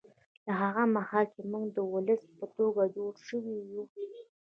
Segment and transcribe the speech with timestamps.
[0.45, 3.83] له هغه مهاله چې موږ د ولس په توګه جوړ شوي یو